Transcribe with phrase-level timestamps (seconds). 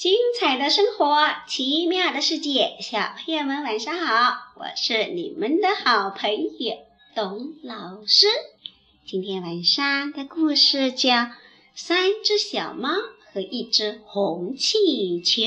[0.00, 6.78] 精彩的生活，奇妙的世界，小朋友们晚上好，我是你们的好朋友
[7.14, 8.26] 董老师。
[9.04, 11.10] 今天晚上的故事叫
[11.74, 12.88] 《三只小猫
[13.30, 15.42] 和一只红气球》。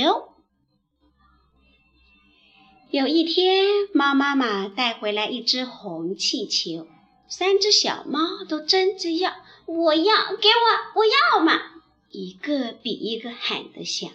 [2.92, 6.86] 有一天，猫妈妈带回来一只红气球，
[7.28, 9.34] 三只小猫都争着要，
[9.66, 10.04] 我要，
[10.40, 11.06] 给我，我
[11.40, 11.60] 要嘛！
[12.12, 14.12] 一个比一个喊得响。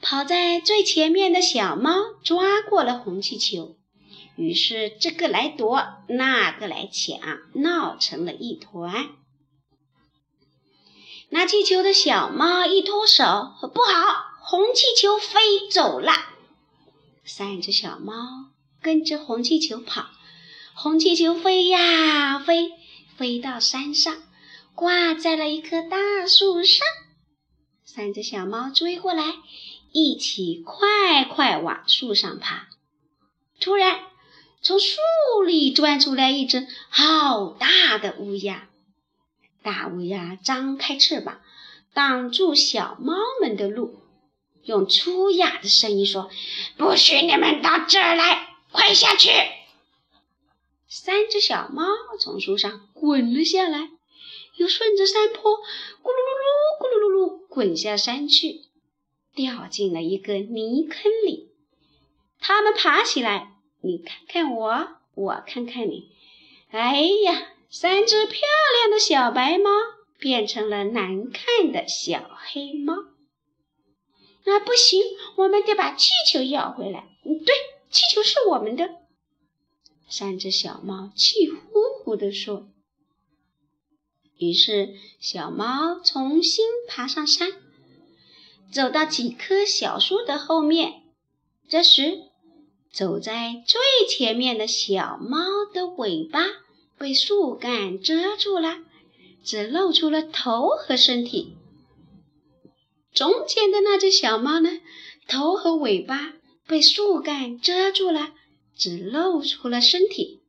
[0.00, 3.76] 跑在最前面的小猫抓过了红气球，
[4.36, 7.18] 于是这个来夺，那个来抢，
[7.54, 9.08] 闹成了一团。
[11.30, 13.24] 拿气球的小猫一脱手，
[13.74, 16.12] 不好，红气球飞走了。
[17.24, 18.14] 三只小猫
[18.80, 20.06] 跟着红气球跑，
[20.74, 22.72] 红气球飞呀飞，
[23.16, 24.22] 飞到山上，
[24.74, 26.86] 挂在了一棵大树上。
[27.84, 29.34] 三只小猫追过来。
[29.92, 32.68] 一起快快往树上爬。
[33.60, 34.00] 突然，
[34.62, 34.96] 从树
[35.46, 38.68] 里钻出来一只好大的乌鸦。
[39.62, 41.40] 大乌鸦张开翅膀，
[41.92, 43.98] 挡住小猫们的路，
[44.62, 46.30] 用粗哑的声音说
[46.78, 49.30] ：“不许你们到这儿来，快下去！”
[50.88, 51.84] 三只小猫
[52.20, 53.90] 从树上滚了下来，
[54.56, 58.62] 又顺着山坡咕噜噜噜、咕噜噜噜滚下山去。
[59.38, 61.52] 掉进了一个泥坑里，
[62.40, 66.10] 他们爬起来，你看看我，我看看你，
[66.70, 68.40] 哎呀，三只漂
[68.74, 69.70] 亮的小白猫
[70.18, 72.94] 变成了难看的小黑猫。
[72.94, 75.00] 啊，不行，
[75.36, 77.06] 我们得把气球要回来。
[77.24, 77.54] 嗯，对，
[77.90, 78.90] 气球是我们的。
[80.08, 81.58] 三只小猫气呼
[82.02, 82.68] 呼地说。
[84.36, 87.52] 于是，小猫重新爬上山。
[88.70, 91.02] 走到几棵小树的后面，
[91.68, 92.18] 这时，
[92.92, 95.38] 走在最前面的小猫
[95.72, 96.44] 的尾巴
[96.98, 98.78] 被树干遮住了，
[99.44, 101.54] 只露出了头和身体。
[103.14, 104.70] 中间的那只小猫呢，
[105.26, 106.34] 头和尾巴
[106.66, 108.32] 被树干遮住了，
[108.76, 110.42] 只露出了身体。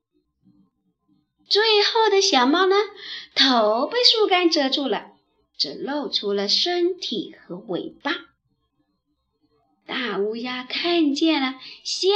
[1.47, 2.75] 最后的小猫呢，
[3.33, 5.13] 头被树干遮住了。
[5.59, 8.13] 只露出了身体和尾巴。
[9.85, 12.07] 大乌鸦看见了，吓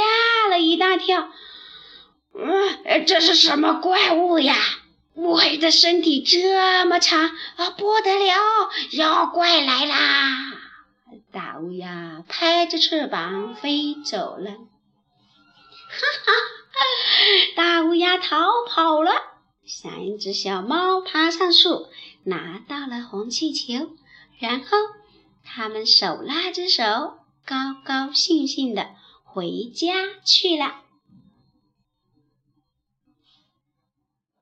[0.50, 1.30] 了一大跳。
[2.34, 4.56] 嗯，这是什么怪物呀？
[5.14, 8.34] 乌黑的身体这么长啊，不得了，
[8.92, 10.52] 妖怪来啦！
[11.30, 14.50] 大乌鸦拍着翅膀飞走了。
[14.50, 16.32] 哈哈，
[17.54, 19.12] 大乌鸦逃跑了。
[19.66, 21.88] 三只小猫爬上树。
[22.24, 23.96] 拿到了红气球，
[24.38, 24.76] 然后
[25.42, 29.92] 他们手拉着手，高高兴兴地回家
[30.24, 30.82] 去了。